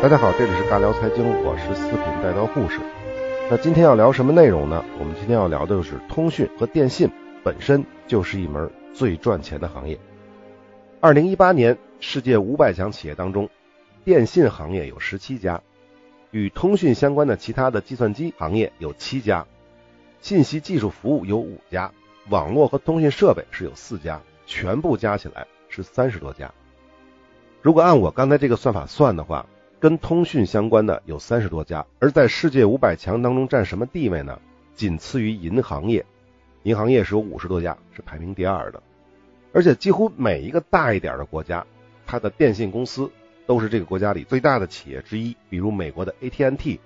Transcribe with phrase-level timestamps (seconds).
[0.00, 2.78] 大家好，这里是尬聊财经，我是四品带刀护士。
[3.50, 4.84] 那今天要聊什么内容呢？
[4.96, 7.10] 我们今天要聊的就是通讯和电信
[7.42, 9.98] 本身就是一门最赚钱的行业。
[11.00, 13.50] 二零一八年世界五百强企业当中，
[14.04, 15.60] 电信行业有十七家，
[16.30, 19.46] 与通讯相关的其他的计算机行业有七家，
[20.20, 21.90] 信息技术服务有五家，
[22.28, 26.52] 网络和通讯设备是有四家，全部加起来是三十多家。
[27.62, 29.44] 如果按我刚才这个算法算的话，
[29.80, 34.40] 跟通讯相关的有三十多家，而在世界五百强当中占什么地位呢？
[34.74, 36.04] 仅次于银行业，
[36.64, 38.82] 银行业是有五十多家，是排名第二的。
[39.52, 41.64] 而且几乎每一个大一点的国家，
[42.06, 43.10] 它的电信公司
[43.46, 45.36] 都是这个国家里最大的企业之一。
[45.48, 46.80] 比如美国的 AT&T，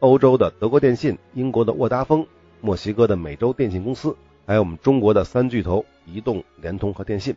[0.00, 2.26] 欧洲的德国电信，英国的沃达丰，
[2.60, 7.36] 墨西哥的美洲电信公司，还有我们中国的三巨头移动、联通和电信，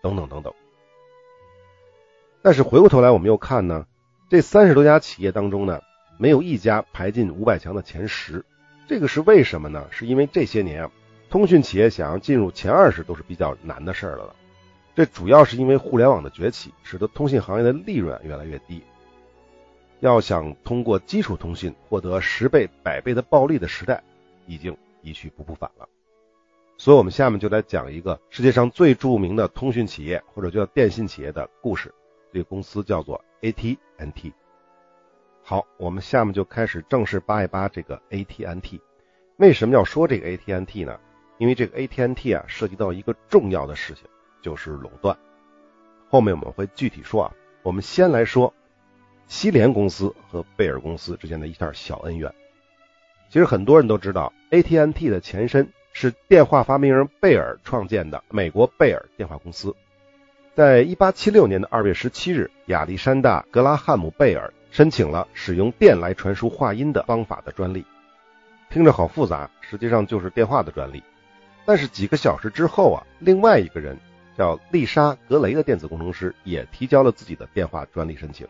[0.00, 0.52] 等等等等。
[2.40, 3.86] 但是回过头来，我们又看呢。
[4.32, 5.82] 这三十多家企业当中呢，
[6.16, 8.42] 没有一家排进五百强的前十，
[8.88, 9.86] 这个是为什么呢？
[9.90, 10.90] 是因为这些年啊，
[11.28, 14.34] 通讯企业想要进入前二十都是比较难的事儿了。
[14.94, 18.82] 这主要是因为互联网的崛起，使得通信行业的利润越来越低。
[20.00, 24.02] 要想通过基础通讯获得十倍、百倍的暴利的时代，
[24.46, 25.86] 已经一去不复返了。
[26.78, 31.92] 所以，我们下面就来讲一个世界上最著名的通讯企业或者叫电信企业的故事。
[32.32, 34.32] 这个公司叫做 AT&T。
[35.42, 38.80] 好，我们下面就开始正式扒一扒这个 AT&T。
[39.36, 40.98] 为什么要说这个 AT&T 呢？
[41.38, 44.04] 因为这个 AT&T 啊，涉及到一个重要的事情，
[44.40, 45.18] 就是垄断。
[46.08, 47.34] 后面我们会具体说啊。
[47.62, 48.52] 我们先来说
[49.28, 52.34] 西联公司和贝尔公司之间的一段小恩怨。
[53.28, 59.74] 其实很多人都知道，AT&T 的前身是电话发明人贝尔创建的美国贝尔电话公司。
[60.54, 67.82] 在一八七六年的二月十七日，亚历山大·格拉汉姆·贝尔申请了使用电来传输话音的方法的专利。
[68.68, 71.02] 听着好复杂，实际上就是电话的专利。
[71.64, 73.96] 但是几个小时之后啊，另外一个人
[74.36, 78.46] 叫丽莎·格雷的电子工程师也提交了自己的电话专利申请。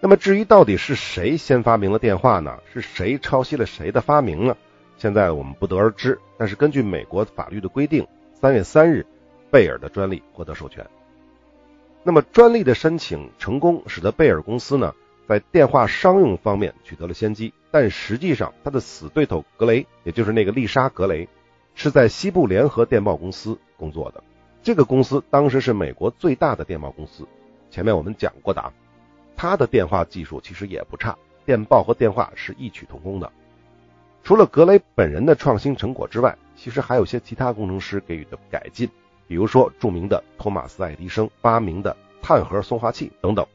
[0.00, 2.56] 那么至于到底是谁先发明了电话呢？
[2.72, 4.56] 是谁抄袭了谁的发明呢？
[4.96, 6.20] 现在我们不得而知。
[6.38, 9.04] 但是根据美国法律的规定，三月三日，
[9.50, 10.86] 贝尔的专利获得授权。
[12.02, 14.94] 那么专利的申请成功，使得贝尔公司呢
[15.28, 17.52] 在电话商用方面取得了先机。
[17.70, 21.28] 但实际上，他的死对头格雷，也就是那个丽莎·格雷，
[21.74, 24.24] 是在西部联合电报公司工作的。
[24.62, 27.28] 这个公司当时是美国最大的电报公司。
[27.70, 28.72] 前面我们讲过的啊，
[29.36, 33.30] 他的电话技术其实也不差，电报和电话是异曲同工的。
[34.24, 38.90] 除了格雷本人的创新成果之外，其实还有些其他工程师给予的改进。
[39.30, 43.46] 比如说，著名的托马斯·爱迪生发明的碳核送话器等等，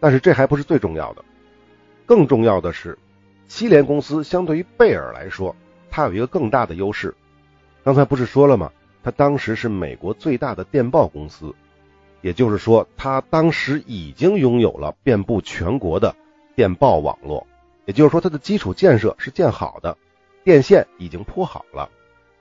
[0.00, 1.24] 但是这还不是最重要的，
[2.06, 2.98] 更重要的是，
[3.46, 5.54] 西联公司相对于贝尔来说，
[5.92, 7.14] 它有一个更大的优势。
[7.84, 8.72] 刚才不是说了吗？
[9.04, 11.54] 它当时是美国最大的电报公司，
[12.20, 16.16] 也就是说，它当时已经拥有了遍布全国的
[16.56, 17.46] 电报网络，
[17.84, 19.96] 也就是说，它的基础建设是建好的，
[20.42, 21.88] 电线已经铺好了，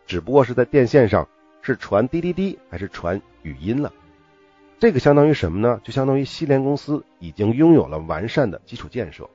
[0.08, 1.28] 只不过是在电线上。
[1.66, 3.92] 是传滴滴滴还是传语音了？
[4.78, 5.82] 这个相当于什么呢？
[5.84, 9.28] 就相当于西联公司已经拥有了完善的基础建设。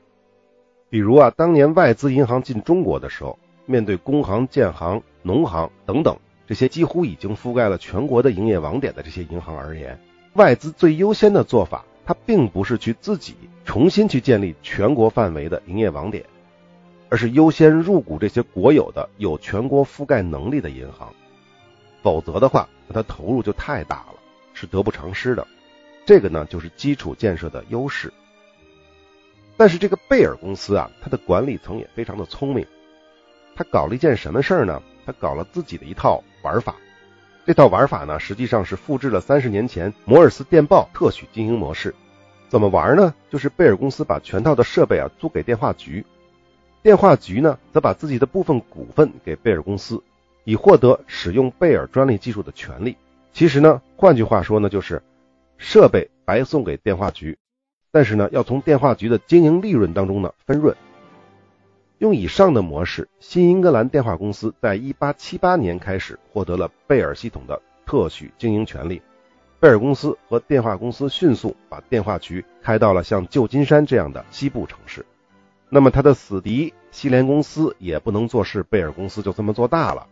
[0.90, 3.36] 比如啊，当年外资银行进中国的时候，
[3.66, 9.98] 面对工行、建行、农行等等这些几乎已经覆盖了全国的营业网点的这些银行而言，
[10.34, 16.24] 外资最优先的做法，它并不是去自己重新去建立全国范围的营业网点，
[17.08, 21.12] 而是优先入股这些国有的有全国覆盖能力的银行。
[22.03, 24.15] 否则的话，那它投入就太大了，
[24.55, 25.47] 是得不偿失的。
[26.06, 28.12] 这个呢，就是基础建设的优势。
[29.56, 32.66] 但是这个贝尔公司啊，它的管理层也非常的聪明。
[33.55, 34.83] 他搞了一件什么事儿呢？
[35.05, 36.77] 他搞了自己的一套玩法。
[37.47, 41.94] 这套玩法呢，实际上是复制了三十年前摩尔斯电报特许经营模式。
[42.49, 43.14] 怎么玩呢？
[43.29, 46.05] 就是贝尔公司把全套的设备啊租给电话局，
[46.82, 50.03] 电话局呢则把自己的部分股份给贝尔公司。
[50.44, 52.96] 以获得使用贝尔专利技术的权利。
[53.32, 55.02] 其实呢，换句话说呢，就是
[55.56, 57.38] 设备白送给电话局，
[57.92, 60.76] 但是呢，要从电话局的经营利润当中呢分润。
[61.98, 69.02] 用以上的模式，新英格兰电话公司在1878年开始获得了贝尔系统的特许经营权利。
[69.60, 75.04] 贝尔公司和电话公司迅速把电话局开到了像旧金山这样的西部城市。
[75.69, 80.06] 那么，他的死敌西联公司也不能坐视贝尔公司就这么做大了。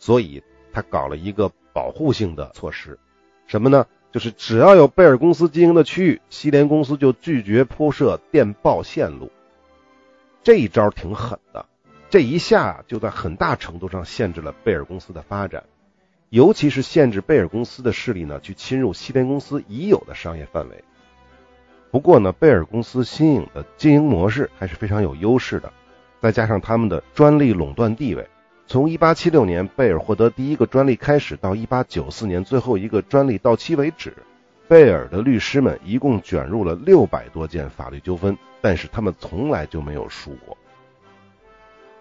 [0.00, 0.42] 所以，
[0.72, 2.98] 他搞了一个保护性的措施，
[3.46, 3.86] 什么呢？
[4.10, 9.30] 就是只要有贝尔公司经营的区域，西联公司就拒绝铺设电报线路。
[10.42, 11.66] 这一招挺狠的，
[12.08, 15.62] 这一下就在很大程度上限制了贝尔公司的发展，
[16.30, 20.82] 尤其是限制贝尔公司的势力呢去侵入西联公司已有的商业范围。
[21.92, 25.72] 不过呢，贝尔公司新颖的经营模式还是非常有优势的，
[26.20, 28.28] 再加上他们的专利垄断地位，
[28.70, 34.14] 从1876年贝尔获得第一个专利开始，到1894年最后一个专利到期为止，
[34.68, 38.38] 贝尔的律师们一共卷入了六百多件法律纠纷。
[38.60, 40.56] 但是他们从来就没有输过，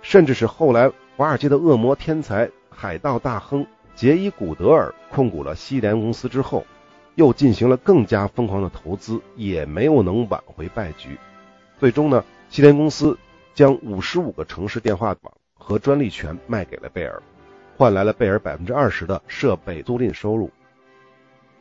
[0.03, 6.67] 甚至是后来华尔街的恶魔天才海盗大亨杰伊古德尔控股了西联公司之后，
[7.15, 11.17] 又进行了更加疯狂的投资，也没有能挽回败局。
[11.79, 13.17] 最终呢，西联公司
[13.55, 15.33] 将五十五个城市电话网
[15.69, 17.21] 和专利权卖给了贝尔，
[17.77, 20.49] 换来了贝尔百分之二十的设备租赁收入。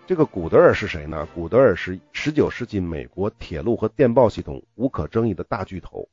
[0.06, 1.28] 这个古德尔是谁呢？
[1.34, 6.08] 古德尔是19世纪美国铁路和电报系统无可争议的大巨头，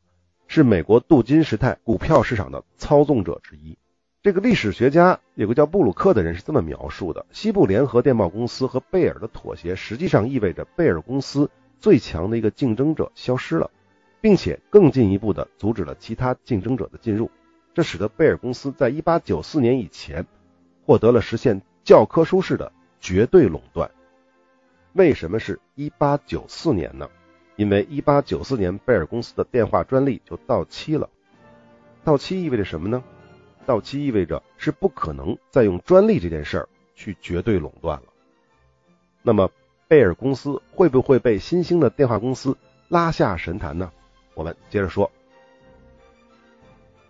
[0.46, 3.78] 是美国镀金时代股票市场的操纵者之一。
[4.22, 11.50] 这个历史学家有个叫布鲁克的人是这么描述的：西部联合电报公司和贝尔的妥协，实际上意味着贝尔公司
[11.80, 13.72] 最强的一个竞争者消失了，
[14.20, 17.32] 并且更进一步的阻止了其他竞争者的进入。
[17.75, 20.25] 这使得贝尔公司在1894年以前
[20.83, 22.72] 获得了实现教科书式的。
[23.01, 23.92] 绝对垄断，
[24.94, 27.07] 为什么是一八九四年呢？
[27.56, 31.07] 因为一八九四年贝尔公司的电话专利就到期了。
[32.04, 33.04] 到期意味着什么呢？
[33.68, 38.06] 到期意味着是不可能再用专利这件事儿去绝对垄断了。
[39.22, 39.51] 那么
[39.88, 42.57] 贝尔公司会不会被新兴的电话公司
[42.88, 43.92] 拉下神坛呢？
[44.33, 45.12] 我们接着说。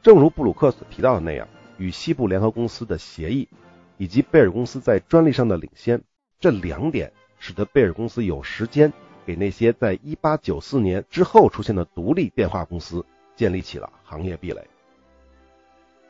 [0.06, 1.48] 正如布鲁克所提到的那样，
[1.80, 3.50] 与西部联合公司的协议。
[3.98, 6.00] 以及贝尔公司在专利上的领先，
[6.40, 8.94] 这两点使得贝尔公司有时间
[9.26, 13.04] 给那些在1894年之后出现的独立电话公司
[13.36, 14.62] 建立起了行业壁垒。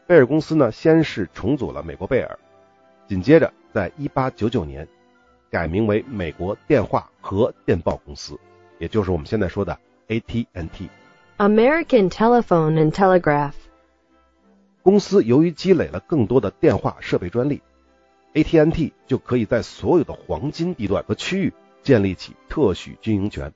[0.08, 2.38] 贝尔公司呢，先是重组了美国贝尔，
[3.08, 4.86] 紧接着在1899年
[5.50, 8.38] 改名为美国电话和电报公司，
[8.78, 10.90] 也就是我们现在说的 AT&T。
[11.38, 13.54] American Telephone and Telegraph
[14.86, 17.60] 公司由于积累了更多的电话设备专利。
[18.36, 21.52] ，ATNT 就可以在所有的黄金地段和区域
[21.82, 23.52] 建立起特许经营权，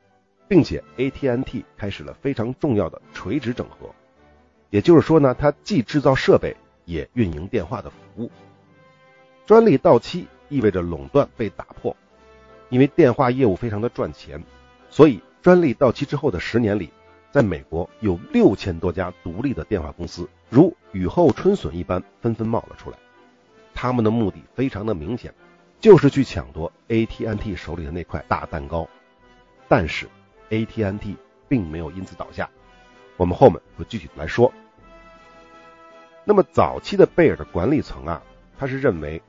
[0.48, 3.94] 并且 ATNT 开始了非常重要的垂直整合，
[4.72, 8.32] 也就是说呢，它既制造设备，也运营电话的服务。
[9.46, 11.96] 专利到期意味着垄断被打破，
[12.70, 14.44] 因为电话业务非常的赚钱，
[14.90, 16.90] 所以专利到期之后的十年里，
[17.30, 22.98] 在美国有六千多家独立的电话公司，如雨后春笋一般纷纷冒了出来。
[23.74, 25.34] 他们的目的非常的明显，
[25.80, 28.88] 就是去抢夺 AT&T 手里的那块大蛋糕。
[29.68, 30.08] 但是
[30.50, 31.16] AT&T
[31.48, 32.50] 并没有因此倒下，
[33.16, 34.52] 我们后面会具体来说。
[36.26, 38.22] 那么早期的贝尔的管理层啊，
[38.58, 39.22] 他是认为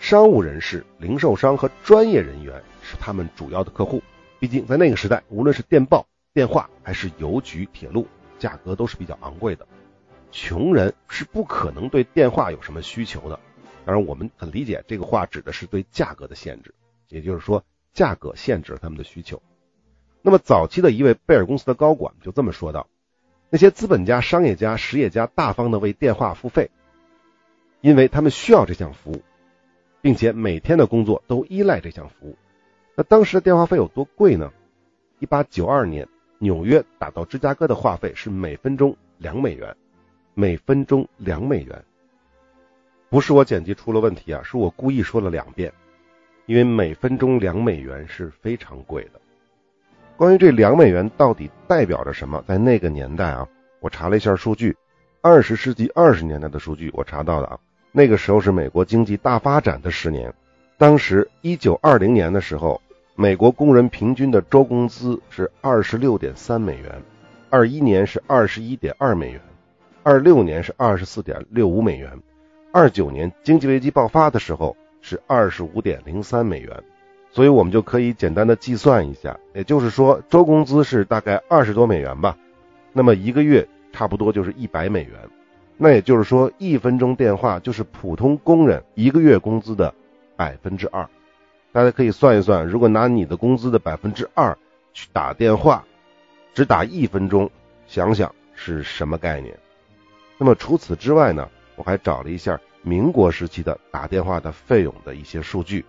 [0.00, 4.02] 商务人士、零售商和专业人员是他们主要的客户。
[4.38, 8.06] 毕竟在那个时代，无论是电报、电话还是邮局、铁路，
[8.38, 9.68] 价格都是比较昂贵的，
[10.30, 13.38] 穷人是不可能对电话有什么需求的。
[13.84, 16.74] 当然，我们很理解这个话指的是对价格的限制，
[17.08, 19.42] 也就是说，价格限制了他们的需求。
[20.22, 22.88] 那么，早期的一位贝尔公司的高管就这么说道
[23.48, 26.70] ：“那些资本家、商业家、实业家大方的为电话付费，
[27.80, 29.22] 因为他们需要这项服务，
[30.02, 32.36] 并且每天的工作都依赖这项服务。
[32.94, 34.52] 那当时的电话费有多贵呢？
[35.20, 36.06] 一八九二年，
[36.38, 39.74] 纽约打到芝加哥的话费是每分钟两美元，
[40.40, 41.84] 每分钟两美元。”
[43.10, 45.70] 不是我剪辑出了问题啊，是我故意说了两遍，
[46.46, 49.20] 因为每分钟两美元是非常贵的。
[50.16, 53.46] 关于这两美元到底代表着什么，在那个年代啊，
[53.80, 54.74] 我查了一下数据，
[55.20, 57.58] 二十世纪二十年代的数据我查到的啊，
[57.92, 60.32] 那个时候是美国经济大发展的十年，
[60.78, 62.80] 当时一九二零年的时候，
[63.14, 67.02] 美国工人平均的周工资是二十六点三美元，
[67.50, 69.40] 二一年是二十一点二美元，
[70.02, 72.10] 二六年是二十四点六五美元。
[72.72, 76.84] 二九年经济危机爆发的时候是二十五点零三美元，
[77.32, 82.38] 所以我们就可以简单的计算一下，也就是说周工资是大概二十多美元吧，
[82.92, 85.14] 那么一个月差不多就是一百美元，
[85.76, 89.92] 那也就是说一分钟电话就是普通工人一个月工资的
[90.36, 91.08] 百分之二，
[91.72, 94.56] 大家可以算一算，如果拿你的工资的百分之二
[94.92, 95.84] 去打电话，
[96.54, 97.50] 只打一分钟，
[97.88, 99.58] 想想是什么概念？
[100.40, 101.50] 那么除此之外呢？
[101.76, 105.84] 我还找了一下民国时期的打电话的费用的一些数据。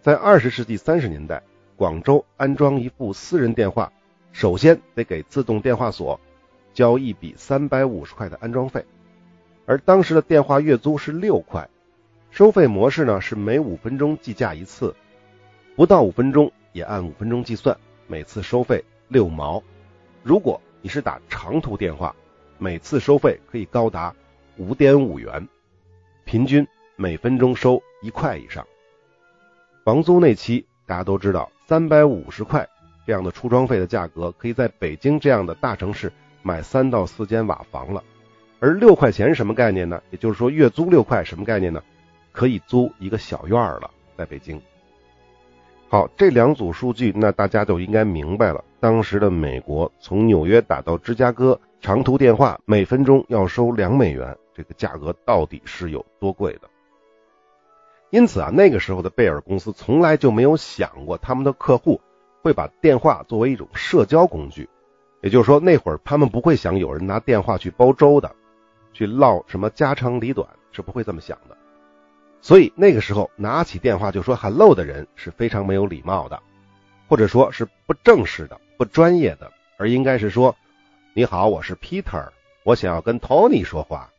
[0.00, 1.42] 在二十世纪三十年代，
[1.74, 3.92] 广州安装一部私人电话，
[4.30, 6.20] 首先得给自动电话所
[6.72, 8.84] 交一笔三百五十块的安装费，
[9.66, 11.68] 而当时的电话月租是六块，
[12.30, 14.94] 收费模式呢是每五分钟计价一次，
[15.74, 17.76] 不到五分钟也按五分钟计算，
[18.06, 19.60] 每次收费六毛。
[20.22, 22.14] 如果你是打长途电话，
[22.62, 24.14] 每次收费可以高达
[24.58, 25.48] 五点五元，
[26.26, 28.66] 平均每分钟收一块以上。
[29.82, 32.68] 房租那期大家都知道，三百五十块
[33.06, 36.12] 这样的出装费的价格，可以在北京这样的大城市
[36.42, 38.04] 买三到四间瓦房了。
[38.58, 40.02] 而六块钱是什么概念呢？
[40.10, 41.82] 也就是说，月租六块什么概念呢？
[42.30, 44.60] 可以租一个小院儿了，在北京。
[45.88, 56.68] 好，这两组数据，那大家就应该明白了，当时的美国从纽约打到芝加哥长途电话每分钟要收两美元，这个价格到底是有多贵的？
[58.10, 62.00] 因此啊，那个时候的贝尔公司从来就没有想过他们的客户
[62.42, 64.68] 会把电话作为一种社交工具，
[65.22, 68.30] 也就是说，那会儿他们不会想有人拿电话去煲粥的，
[68.92, 71.56] 去唠什么家长里短，是不会这么想的。
[72.42, 76.42] 所以那个时候拿起电话就说 “hello” 的人是非常没有礼貌的，
[77.08, 80.54] 或者说是不正式的、不专业的，而应该是说
[81.12, 82.28] ：“你好，我是 Peter，
[82.62, 84.10] 我想要跟 Tony 说话。”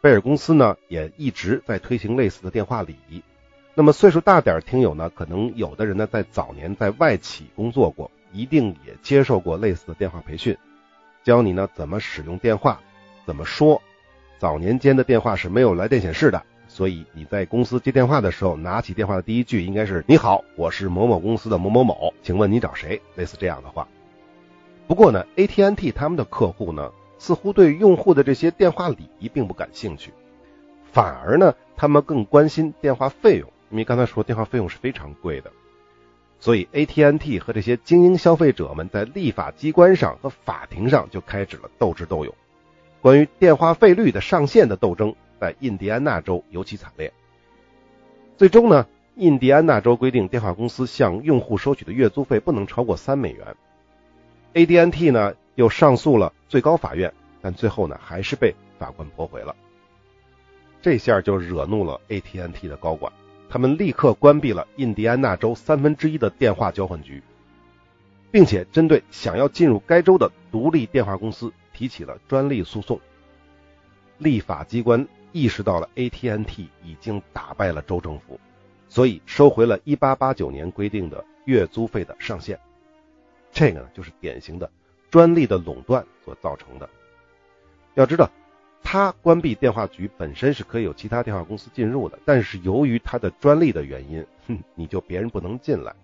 [0.00, 3.22] 贝尔公司呢也一直在推行类似的电话礼仪。
[3.74, 10.56] 那么岁数大点听友呢，可能有的人呢在早年在外企工作过，一定也接受过类似的电话培训，
[11.22, 12.80] 教你呢怎么使用电话，
[13.26, 13.82] 怎么说。
[14.38, 23.86] 早年间的电话是没有来电显示的，所以你在公司接电话的时候，拿起电话的第一句应该是“你好，我是某某公司的某某某，请问你找谁？”类似这样的话。
[24.86, 26.92] 不过呢，AT&T 他们的客户呢。
[27.18, 30.12] 似乎对用户的这些电话礼仪并不感兴趣，
[30.92, 35.50] 反而呢，他们更关心电话费用，因为刚才说电话费用是非常贵的，
[36.38, 42.34] 所以 AT&T 和这些精英消费者们在立法机关上和法庭上就开始了斗智斗勇。
[43.00, 47.14] 关于电话费率的上限的斗争，在印第安纳州尤其惨烈。
[48.36, 53.56] 最终呢，印第安纳州规定电话公司向用户收取的月租费不能超过三美元。
[54.54, 55.34] AT&T 呢？
[55.56, 57.10] 又上诉了最高法院，
[57.40, 59.56] 但最后呢还是被法官驳回了。
[60.82, 63.10] 这下就惹怒了 AT&T 的高管，
[63.48, 67.22] 他们立刻关闭了印第安纳州三分之一的电话交换局，
[68.30, 73.00] 并且针对想要进入该州的独立电话公司提起了专利诉讼。
[74.18, 78.38] 立法机关意识到了 AT&T 已经打败了州政府，
[78.90, 82.60] 所以收回了1889年规定的月租费的上限。
[83.56, 84.70] 这个呢就是典型的。
[85.08, 86.90] 专利的垄断所造成的。
[87.94, 88.28] 要知道，
[88.82, 95.94] 他关闭电话局本身是可以有其他电话公司进入的，但是由于他的专利的原因， 哼，你就别人不能进来，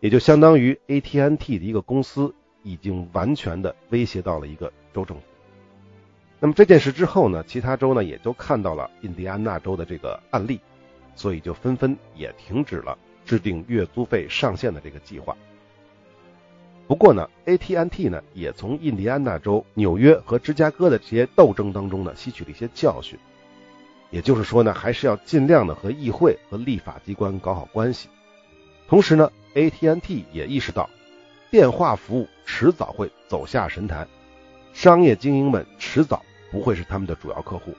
[0.00, 5.22] 也就相当于 AT&T 的一个公司已经完全的威胁到了一个州政府。
[6.40, 10.60] 那么这件事之后呢，其他州呢也都看到了印第安纳州的这个案例，
[11.14, 15.34] 所以就纷纷也停止了制定月租费上限的这个计划。
[16.88, 23.18] 不过呢，AT&T 呢也从印第安纳州、纽约和芝加哥的这些斗争当中呢吸取了一些教训，
[24.10, 28.08] 也就是说呢，还是要尽量的和议会和立法机关搞好关系。
[28.88, 30.88] 同时呢，AT&T 也意识到，
[31.50, 34.08] 电话服务迟早会走下神坛，
[34.72, 37.74] 商业精英们迟早不会是他们的主要客户，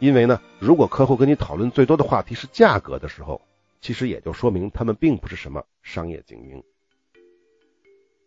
[0.00, 3.40] 因为呢，如果客户跟你讨论最多的话题是价格的时候，
[3.80, 6.60] 其实也就说明他们并不是什么商业精英。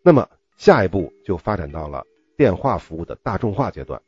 [0.02, 4.00] 那么下一步就发展到了电话服务的大众化阶段。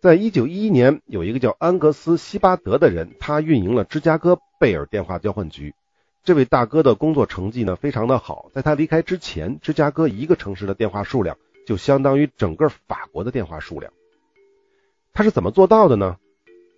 [0.00, 5.74] 在一九一一年，有一个叫安格斯·希巴德的人，他运营了芝加哥贝尔电话交换局。
[6.22, 11.36] 这位大哥的工作成绩呢非常的好，在他离开之前，芝加哥一个城市的电话数量
[11.66, 13.92] 就相当于整个法国的电话数量。
[15.14, 16.16] 他是怎么做到的呢？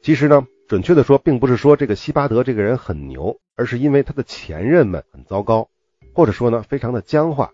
[0.03, 5.69] 其实呢，准确的说，并不是说这个希巴德这个人很牛，而是因为他的前任们很糟糕，
[6.15, 7.53] 或者说呢，非常的僵化。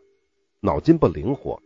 [0.66, 1.62] 脑筋不灵活，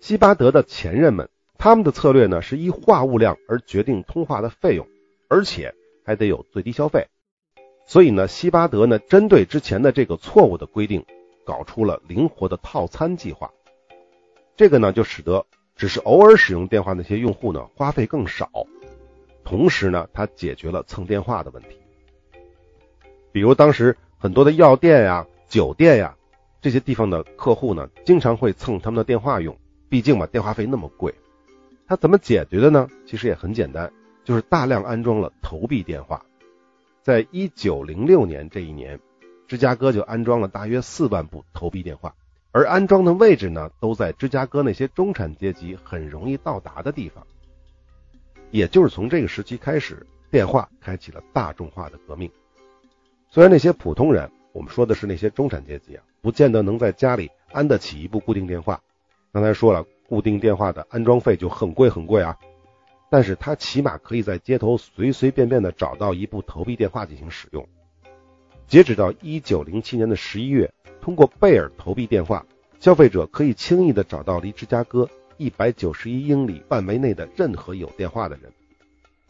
[0.00, 4.88] 希巴德的前任们，他们的策略呢是依话务量而决定通话的费用，
[5.28, 5.72] 而且
[6.04, 7.06] 还得有最低消费。
[7.86, 11.06] 所以呢，希巴德呢针对之前的这个错误的规定，
[11.44, 13.52] 搞出了灵活的套餐计划。
[14.56, 18.50] 这个呢就使得只是偶尔使用电话那些用户呢花费更少，
[19.44, 21.78] 同时呢，他解决了蹭电话的问题。
[23.30, 26.16] 比如当时很多的药店呀、酒店呀。
[26.60, 29.56] 这些地方的客户呢，经常会蹭他们的电话用，
[29.88, 31.14] 毕竟嘛，电话费那么贵。
[31.86, 32.88] 他怎么解决的呢？
[33.06, 33.92] 其实也很简单，
[34.24, 36.24] 就是大量安装了投币电话。
[37.02, 39.00] 在一九零六年这一年，
[39.48, 42.14] 芝加哥就安装了大约四万部投币电话，
[42.52, 47.26] 而安装的位置呢，都在芝加哥那些中产阶级很容易到达的地方。
[48.50, 52.30] 也就是从这个时期开始，电话开启了大众化的革命。
[53.30, 58.80] 虽然那些普通人，我们说的是那些中产阶级啊，不见得能在家里安得起一部固定电话。
[59.32, 62.36] 刚才说了，固定电话的安装费就很贵很贵啊。
[63.08, 67.66] 但是他起码可以在街头随随便便的找到一部投币电话进行使用。
[68.68, 72.46] 截止到一九零七年的十一月，通过贝尔投币电话，
[72.78, 75.08] 消费者可以轻易的找到离芝加哥
[75.38, 78.52] 一百九十一英里范围内的任何有电话的人。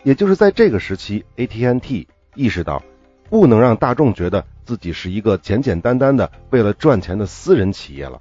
[0.02, 2.82] 也就是在这个时期，AT&T 意识到
[3.30, 8.20] 不能让大众觉得自己是一个简简单单的为了赚钱的私人企业了。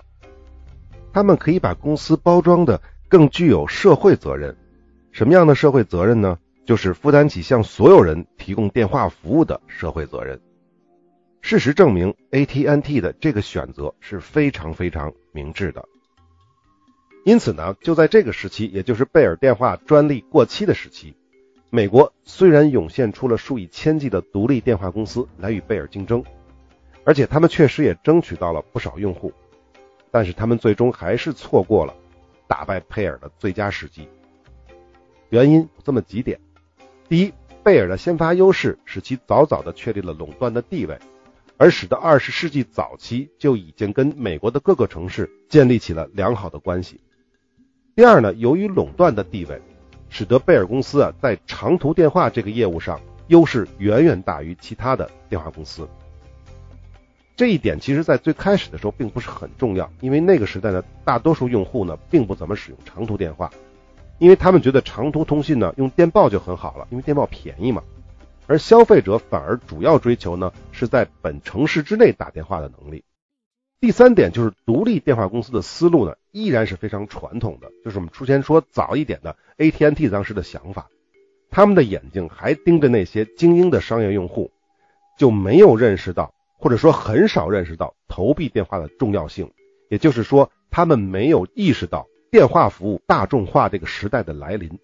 [1.12, 4.56] 他们可以把公司包装的更具有社会责任。
[5.12, 6.38] 什么样的社会责任呢？
[6.66, 10.40] 就是负担起向所有人提供电话服务的社会责任。
[11.42, 15.84] 事实证明，AT&T 的这个选择是非常非常明智的。
[17.26, 21.16] 因此呢，就在这个时期，也就是贝尔电话专利过期的时期，
[21.72, 26.24] 美国虽然涌现出了数以千计的独立电话公司来与贝尔竞争，
[27.04, 29.32] 而且他们确实也争取到了不少用户，
[30.10, 31.94] 但是他们最终还是错过了
[32.48, 34.10] 打败佩尔的最佳时机。
[35.30, 36.40] 原因这么几点：
[37.08, 37.32] 第一，
[37.64, 40.98] 贝尔的先发优势使其早早的确立了垄断的地位，
[41.58, 47.00] 而使得二十世纪早期就已经跟美国的各个城市建立起了良好的关系。
[47.96, 49.62] 第二呢，由于垄断的地位，
[50.10, 55.88] 使得贝尔公司啊在长途电话这个业务上优势远远大于其他的电话公司。
[57.36, 63.50] 这一点其实在最开始的时候并不是很重要，因为那个时代呢，大多数用户呢并不怎么使用长途电话。
[64.18, 67.82] 因为他们觉得长途通信呢，用电报就很好了，因为电报便宜嘛。
[68.48, 73.06] 而消费者反而主要追求呢，是在本城市之内打电话的能力。
[73.82, 80.90] 第三点就是独立电话公司的思路呢，依然是非常传统的，就是我们之前说早一点的 AT&T 当时的想法。
[81.50, 84.52] 他们的眼睛还盯着那些精英的商业用户，
[85.18, 89.52] 就没有认识到，或者说很少认识到投币电话的重要性。
[89.90, 92.08] 也就是说，他们没有意识到。
[92.32, 94.78] 电话服务大众化这个时代的来临，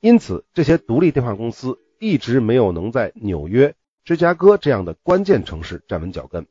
[0.00, 6.46] 因此这些独立电话公司一直没有能在纽约、芝加哥这样的关键城市站稳脚跟。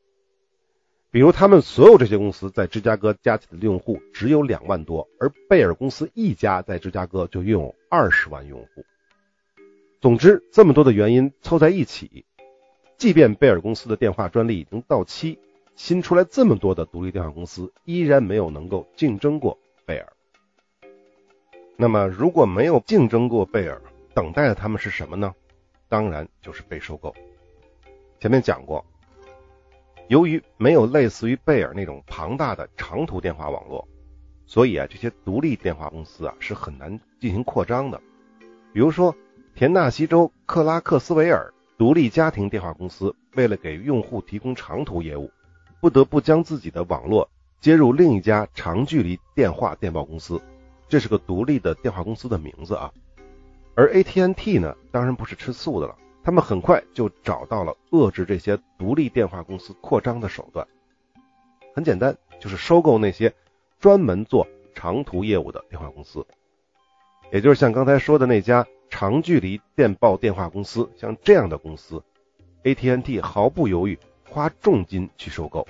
[1.10, 8.84] 比如，他们所有这些公司在芝加哥加起来的用户只有两万多，而贝尔公司一家在芝加哥就拥有二十万用户。
[10.00, 12.26] 总之，这么多的原因凑在一起，
[12.98, 15.38] 即便贝尔公司的电话专利已经到期，
[15.76, 19.58] 新出来这么多的独立电话公司依然没有能够竞争过。
[19.86, 20.12] 贝尔，
[21.76, 23.80] 那么如果没有竞争过贝尔，
[24.14, 25.34] 等待的他们是什么呢？
[25.88, 27.14] 当然就是被收购。
[28.20, 28.84] 前面讲过，
[30.08, 33.86] 由于没有类似于贝尔那种庞大的长途电话网络，
[34.46, 38.00] 所以啊，这些独立电话公司啊是很难进行扩张的。
[38.72, 39.14] 比如说，
[39.54, 45.30] 田纳西州克拉克斯维尔独立家庭电话公司，为了给用户提供长途业务，
[45.80, 47.28] 不得不将自己的网络。
[47.60, 50.40] 接入另一家长距离电话电报公司，
[50.88, 52.90] 这是个独立的电话公司的名字啊。
[53.74, 55.94] 而 AT&T 呢，当然不是吃素的了，
[56.28, 60.68] 他们很快就找到了遏制这些独立电话公司扩张的手段。
[61.74, 63.32] 很简单，就是收购那些
[63.80, 66.26] 专门做长途业务的电话公司，
[67.32, 72.04] 也就是像刚才说的那家长距离电报电话公司，像这样的公司
[72.62, 75.66] ，AT&T 毫不犹豫花重金去收购。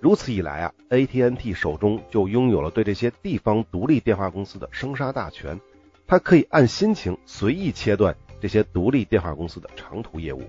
[0.00, 5.60] 如此一来啊，AT&T 手中就拥有了对这些地方独立电话公司的生杀大权，
[6.08, 10.42] 它可以按心情随意切断这些独立电话公司的长途业务。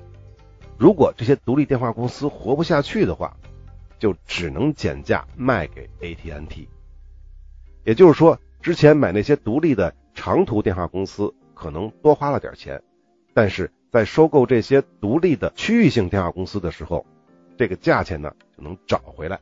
[0.77, 3.35] 如果这些独立电话公司活不下去的话，
[3.99, 6.67] 就只能减价卖给 AT&T。
[7.83, 12.83] 也就是说，之前买那些独立的长途电话公司可能多花了点钱，
[13.33, 17.05] 但是在收购这些独立的区域性电话公司的时候，
[17.57, 19.39] 这个价钱呢就能找回来。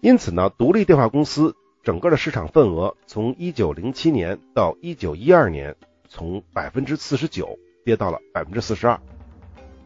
[0.00, 5.76] 因此呢，独立电话公司整个的市场份额从一九零七年到一九一二年，
[6.08, 9.00] 从百分之四十九跌到了百分之四十二。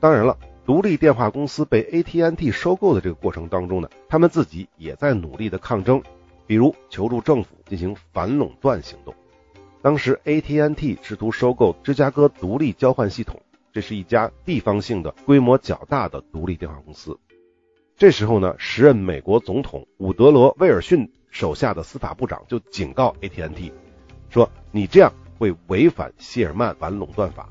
[0.00, 6.02] 当然了，独立电话公司被 AT&T 收购的这个过程当中呢，他们自己也在努力的抗争，
[6.46, 9.14] 比如求助政府进行反垄断行动。
[9.80, 13.40] 当时 AT&T 试图收购芝加哥独立交换系统，
[13.72, 17.18] 这是一家地方性的、规模较大的独立电话公司。
[17.96, 23.72] 这时候呢，时任美国总统伍德罗·威尔逊手下的司法部长就警告 AT&T
[24.30, 27.48] 说：“你这样会违反谢尔曼反垄断法。”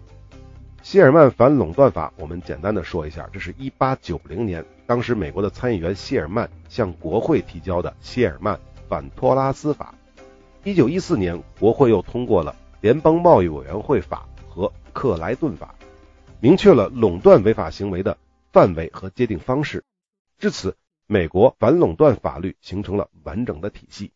[0.82, 9.94] 谢尔曼反垄断法，我们简单的说一下，这是一八九零年，当时美国的参议员谢尔曼向国会提交的谢尔曼反托拉斯法。
[10.64, 15.76] 一九一四年，国会又通过了联邦贸易委员会法和克莱顿法，
[16.40, 18.18] 明确了垄断违法行为的
[18.54, 19.84] 范围和界定方式。
[20.40, 24.14] 至此，美国反垄断法律形成了完整的体系。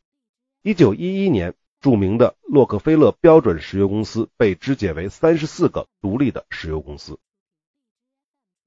[0.63, 1.53] 一九一一年。
[1.85, 7.19] 著名的洛克菲勒标准石油公司被肢解为三十四个独立的石油公司。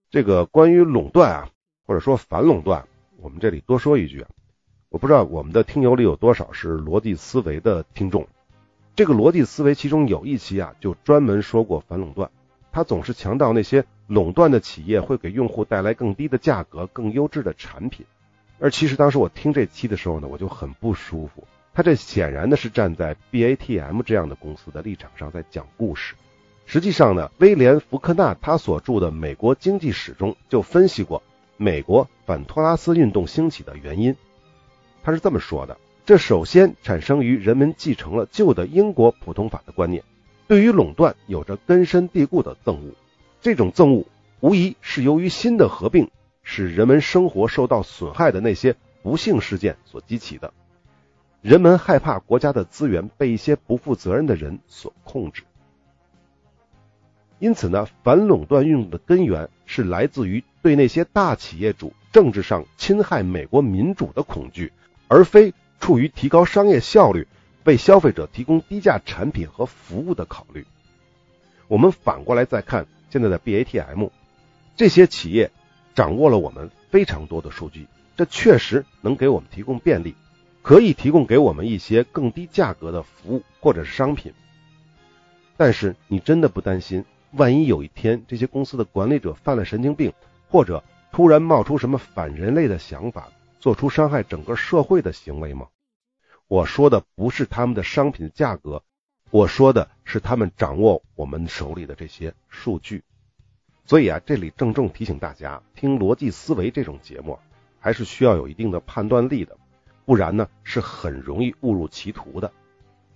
[0.08, 1.50] 这个关于垄断啊，
[1.84, 4.28] 或者说反垄断，我们这里多说一句啊，
[4.88, 8.28] 我不知道我们的听友里有多少是逻辑思维的听众。
[8.94, 12.30] 这个逻辑思维其中有一期啊，就专门说过反垄断，
[12.70, 18.06] 他总是强调那些垄断的企业会给用户带来更低的价格、更优质的产品。
[18.60, 21.48] 而其实当时我听这期的时候呢，我就很不舒服。
[21.78, 26.16] 他这显然呢是站在 BATM 这样的公司的立场上在讲故事。
[26.66, 31.22] 实际上呢，威廉·福克纳他所著的《美国经济史》中就分析过
[31.56, 34.16] 美国反托拉斯运动兴起的原因。
[35.04, 40.02] 他是这么说的：这首先产生于人们继承了旧的英国普通法的观念，
[40.48, 42.92] 对于垄断有着根深蒂固的憎恶。
[43.40, 44.04] 这种憎恶
[44.40, 46.10] 无疑是由于新的合并
[46.42, 50.52] 使人们生活受到损害的那些不幸事件所激起的。
[51.40, 55.44] 人们害怕国家的资源被一些不负责任的人所控制，
[57.38, 64.72] 因此呢，反垄断运动的根源是来自于对那些大企业主政治上侵害美国民主的恐惧，
[65.06, 67.28] 而非出于提高商业效率、
[67.62, 70.66] 为消费者提供低价产品和服务的考虑。
[71.68, 74.10] 我们反过来再看现在的 BATM，
[74.74, 75.52] 这些企业
[75.94, 80.16] 掌握了我们非常多的数据，这确实能给我们提供便利。
[80.62, 84.32] 可以提供给我们一些更低价格的服务或者是商品，
[85.56, 90.12] 但是你真的不担心，万一有一天这些公司的管理者犯了神经病，
[90.48, 93.28] 或者突然冒出什么反人类的想法，
[93.60, 95.68] 做出伤害整个社会的行为吗？
[96.48, 98.82] 我说的不是他们的商品价格，
[99.30, 103.04] 我说的是他们掌握我们手里的这些数据。
[103.86, 107.38] 所以啊，这里郑重提醒大家，听逻辑思维这种节目，
[107.80, 109.56] 还是需要有一定的判断力的。
[110.08, 112.50] 不然呢，是很容易误入歧途的。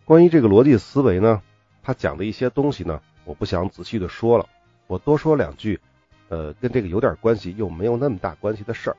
[0.04, 1.40] 关于这个逻辑思维呢，
[1.82, 4.46] 他讲的一些东西呢，我不想仔细的说了，
[4.88, 5.80] 我多说两句，
[6.28, 8.96] 呃，跟这个有点关系又没有那么大关系的事儿。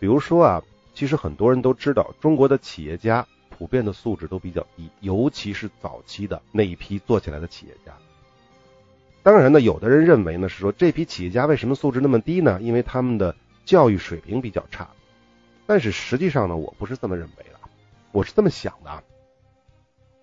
[0.00, 0.62] 比如说啊，
[0.94, 7.92] 其实很多人都知道，中国的企业家普遍的素质都比较低，尤其是早期的那一批做起来的企业家。
[9.22, 12.58] 当然呢，有的人认为呢，是说这批企业家为什么素质那么低呢？
[12.62, 14.88] 因为他们的教育水平比较差。
[15.66, 17.58] 但是实际上呢，我不是这么认为的，
[18.12, 19.02] 我是这么想的，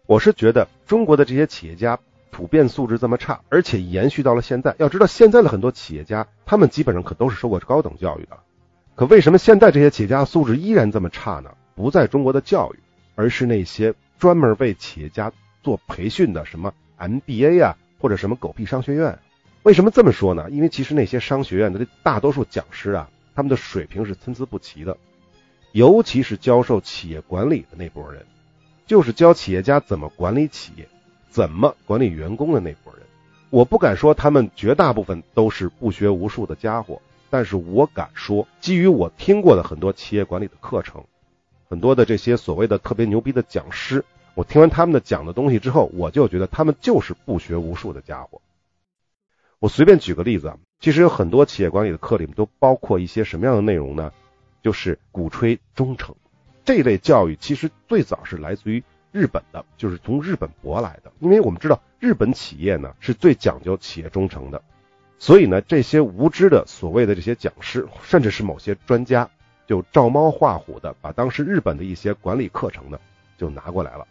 [0.05, 1.99] 我是觉得中国的这些企业家
[2.31, 4.75] 普遍素质这么差，而且延续到了现在。
[4.79, 8.39] 要知道，现在的很多企业家，他们基本上可都是受过高等教育的，
[8.95, 11.53] 可为什么现在这些企业家素质依然这么差呢？
[11.75, 12.79] 不在中国的教育，
[13.15, 19.19] 而是那些专门为企业家做培训的什么 MBA 啊，或者什么狗屁商学院。
[19.63, 20.49] 为什么这么说呢？
[20.49, 24.97] 因为其实那些商学院的大多数讲师啊，他们的水平是参差不齐的。
[25.73, 28.27] 尤其是教授企业管理的那波人，
[28.85, 30.87] 就是教企业家怎么管理企业、
[31.31, 33.01] 怎么管理员工的那波人。
[33.49, 41.03] 我不敢说他们绝大部分都是不学无术的家伙，但是我敢说，基于我听过的很多企业管理的课程，
[41.67, 44.05] 很多的这些所谓的特别牛逼的讲师，
[44.35, 48.41] 我听完他们的讲的东西之后，我就觉得他们就是不学无术的家伙。
[49.57, 54.11] 我随便举个例子啊，其实有很多企业管理的课里面都包括一些什么样的内容呢？
[54.63, 56.15] 就是鼓吹忠诚
[56.65, 61.11] 这类教育，其实最早是来自于日本的，就是从日本博来的。
[61.19, 64.63] 因为我们知道日本企业呢是最讲究企业忠诚的，
[65.19, 69.29] 所以呢这些无知的所谓的这些讲师，甚至是某些专家，
[69.67, 72.97] 就照猫画虎的把当时日本的一些管理课程呢
[73.37, 74.07] 就拿过来了，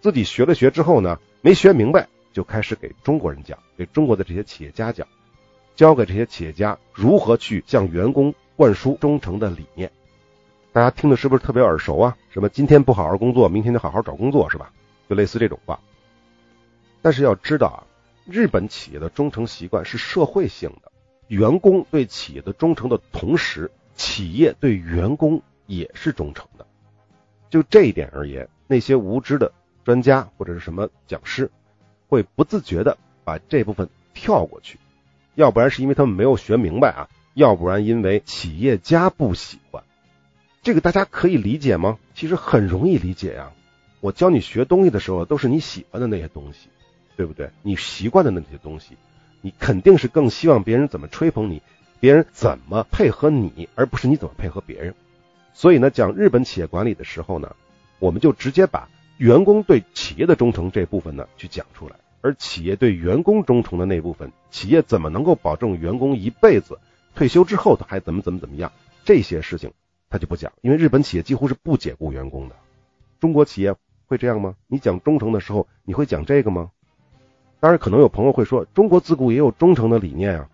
[0.00, 5.08] 自己学了学之后呢没学明白，就开始给中国人讲，给中国的这些企业家讲，
[5.74, 8.32] 教给这些企业家如何去向员工。
[8.58, 9.88] 灌输忠诚的理念，
[10.72, 12.16] 大家听的是不是特别耳熟啊？
[12.28, 14.72] 什么今天不好好工作，明天就好好找工作，是吧？
[15.08, 15.78] 就类似这种话。
[17.00, 17.86] 但是要知道啊，
[18.26, 20.90] 日本企业的忠诚习惯是社会性的，
[21.28, 26.66] 员工对企业的忠诚的同时，企业对员工也是忠诚的。
[27.50, 29.52] 就这一点而言，那些无知的
[29.84, 31.48] 专家或者是什么讲师，
[32.08, 34.80] 会不自觉的把这部分跳过去，
[35.36, 37.06] 要不然是因为他们没有学明白啊。
[37.38, 39.84] 要不然，因为企业家不喜欢
[40.60, 41.96] 这个，大家可以理解吗？
[42.16, 43.52] 其实很容易理解呀。
[44.00, 46.68] 我教你学东西的时候，都是你喜欢的那些东西，
[47.16, 47.50] 对不对？
[47.62, 48.96] 你习惯的那些东西，
[49.40, 51.62] 你肯定是更希望别人怎么吹捧你，
[52.00, 54.92] 别人怎么配合你，而不是你怎么配合别人。
[55.54, 57.54] 所以呢，讲日本企业管理的时候呢，
[58.00, 66.80] 我们就直接把员工对企业的忠诚这部分呢去讲出来，而企业对员工忠诚的那部分，企业怎么能够保证员工一辈子
[67.18, 68.70] 退休之后他还怎么怎么怎么样，
[69.04, 69.72] 这些事情
[70.08, 72.54] 他就不讲，因为日本企业几乎是不解雇员工的。
[73.18, 73.74] 中国企业
[74.06, 74.54] 会这样吗？
[74.68, 76.70] 你讲忠诚的时候，你会讲这个吗？
[77.58, 80.48] 当然，可能有朋友会说，中国自古也有忠诚的理念啊。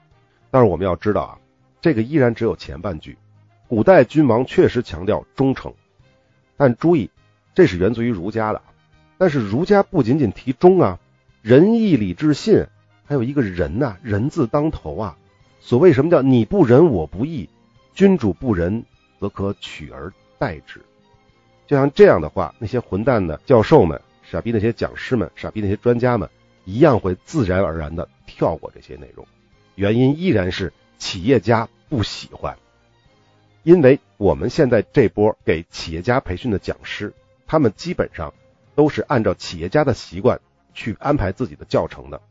[0.50, 1.38] 但是我们要知道啊，
[1.82, 3.18] 这个依然只有前半句。
[3.68, 5.74] 古代君王确实强调忠诚，
[6.56, 7.10] 但注意，
[7.54, 8.62] 这是源自于儒家的。
[9.18, 10.98] 但是儒家不仅仅提忠啊，
[11.42, 12.64] 仁义礼智信，
[13.04, 15.18] 还有一个仁呐，仁字当头啊。
[15.64, 17.48] 所谓什么叫你不仁我不义，
[17.94, 18.84] 君主不仁
[19.18, 20.84] 则可取而代之。
[21.66, 26.28] 就像这样的话，那些混蛋的教授们、傻逼那些讲师们、傻逼那些专家们。
[26.66, 29.26] 一样会自然而然的跳过这些内容，
[29.74, 32.58] 原因依然是企业家不喜欢，
[33.62, 37.12] 因为我们现在这波给企业家培训的讲师，
[37.46, 38.32] 他们基本上
[38.74, 40.40] 都是按照企业家的习惯
[40.72, 42.22] 去安排自己的教程的，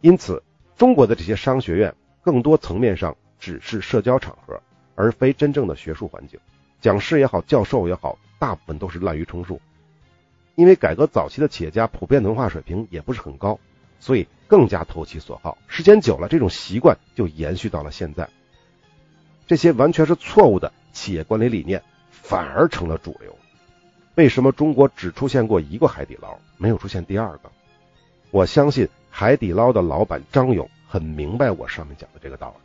[0.00, 0.42] 因此
[0.78, 4.60] 中国的这些商学院更多层面上只是社交场合，
[4.94, 6.38] 而非真正的学术环境，
[6.80, 9.60] 讲师也好，教授也好，大部分都是滥竽充数。
[10.56, 13.58] 因为改革早期的企业家普遍文化水平也不是很高，
[13.98, 15.56] 所以更加投其所好。
[15.68, 18.28] 时间久了，这种习惯就延续到了现在。
[19.46, 23.34] 这些完全是错误的企业管理理念，反而成了主流。
[24.16, 27.50] 为什么中国只出现过一个海底捞，没有出现第二个？
[28.30, 32.56] 我相信海底捞的老板张勇很明白我上面讲的这个道理。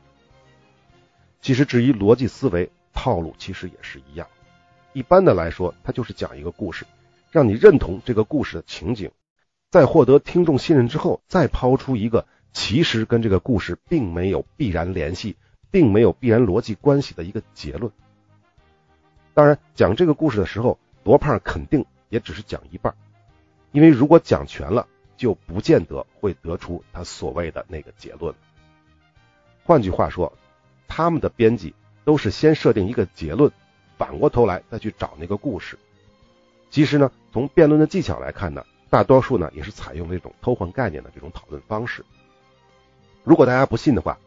[1.42, 4.28] 其实至于逻辑思维套路，其实也是一样。
[4.94, 6.88] 一般的来说，它就是讲一个故事。
[7.30, 9.12] 让你认同这个故事的情景，
[9.70, 15.36] 在获得听众信任之后，再抛出一个其实跟这个故事并没有必然联系，
[15.70, 17.92] 并没有必然逻辑关系的一个结论。
[19.36, 22.96] 当然，讲这个故事的时候，罗胖肯定也只是讲一半，
[23.72, 28.34] 因为如果讲全了，就不见得会得出他所谓的那个结论。
[29.64, 30.32] 换句话说，
[30.88, 31.74] 他们的编辑
[32.04, 33.52] 都是先设定一个结论，
[33.98, 35.78] 反过头来再去找那个故事。
[36.70, 42.06] 其实呢，从辩论的技巧来看呢，大多数呢也是采用这种偷换概念的这种讨论方式。
[43.24, 44.18] 如果大家不信的话，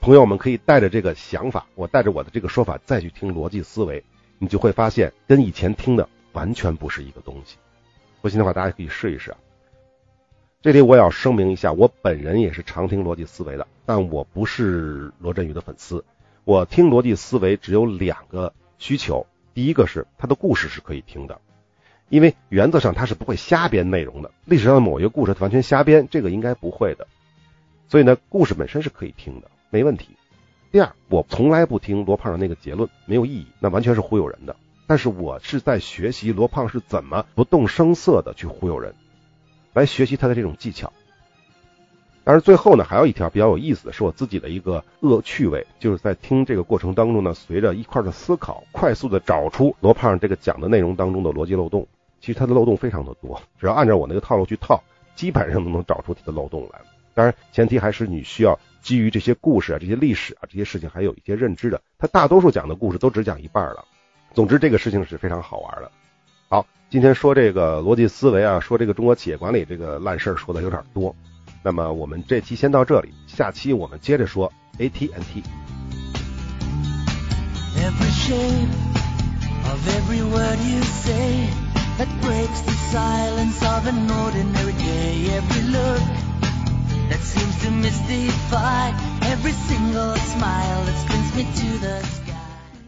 [0.00, 4.04] 朋友们可以带着这个想法，我带着我的这个说法再去听逻辑思维，
[4.38, 7.56] 你就会发现跟以前听的完全不是一个东西。
[8.20, 9.38] 不信的话，大家可以试一试啊。
[10.62, 16.04] 这里我要声明一下，我本人也是常听逻辑思维的，但我不是罗振宇的粉丝。
[16.44, 21.40] 我听逻辑思维只有两个需求，第一个是他的故事是可以听的。
[22.10, 27.08] 因为原则上他是不会瞎编内容的，历史上的某一个故事他完全瞎编，这个应该不会的。
[27.88, 30.10] 所以呢，故事本身是可以听的，没问题。
[30.70, 34.54] 第二，我从来不听罗胖的那个结论，没有意义，那完全是忽悠人的。
[34.86, 38.94] 但是我是在学习罗胖是怎么不动声色的去忽悠人，
[39.72, 40.92] 来学习他的这种技巧。
[42.24, 51.86] 但是最后呢，还有一条比较有意思的是我自己的一个恶趣味，就是在听这个过程当中呢，随着一块的思考，快速的找出罗胖这个讲的内容当中的逻辑漏洞。
[52.20, 54.80] 其实它的漏洞非常的多，只要按照我那个套路去套，
[55.16, 56.80] 基本上都能找出它的漏洞来。
[57.14, 61.80] 当然，前提还是你需要基于这些故事啊、这些历史啊、这些事情还有一些认知的。
[61.98, 63.84] 他大多数讲的故事都只讲一半了。
[64.32, 65.90] 总之，这个事情是非常好玩的。
[66.48, 71.16] 好，今天说这个逻辑思维啊，说这个中国企业管理这个烂事儿说的有点多。
[71.62, 75.42] 那么我们这期先到这里，下期我们接着说 AT&T。
[81.98, 85.30] that breaks the silence of an ordinary day.
[85.30, 86.02] Every look
[87.08, 88.92] that seems to mystify,
[89.30, 92.31] every single smile that brings me to the sky.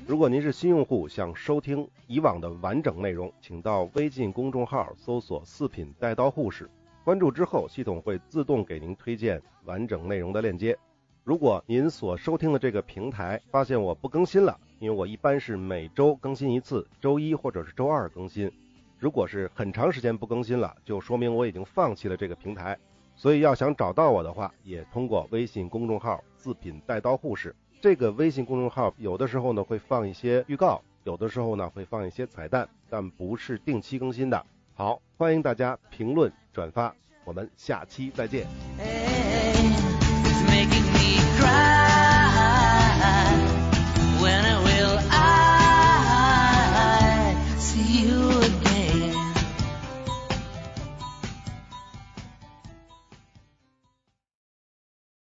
[0.07, 6.69] 如果您是新用户，想收听以往的完整内容，请到微信公众号搜索“四品带刀护士”，
[7.03, 10.77] 关注之后，系统会自动给您推荐完整内容的链接。
[11.23, 18.53] 如果您所收听的这个平台发现我不更新了，因为我一般是每周更新一次，周一或者是周二更新。
[18.99, 22.79] 如果是很长时间不更新了，就说明我已经放弃了这个平台。
[23.17, 34.47] 所以要想找到我的话，也通过微信公众号“自品带刀护士”这个微信公众号，有的时候呢会放一些预告，有的时候呢会放一些彩蛋，但不是定期更新的。
[34.73, 38.47] 好，欢迎大家评论转发，我们下期再见。